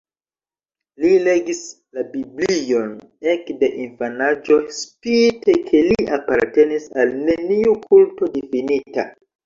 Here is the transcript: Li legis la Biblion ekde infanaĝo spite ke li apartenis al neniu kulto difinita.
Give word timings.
Li 1.03 1.11
legis 1.27 1.59
la 1.97 2.05
Biblion 2.15 2.97
ekde 3.35 3.71
infanaĝo 3.85 4.59
spite 4.81 5.59
ke 5.71 5.85
li 5.93 6.11
apartenis 6.21 6.93
al 7.01 7.17
neniu 7.31 7.81
kulto 7.89 8.37
difinita. 8.37 9.13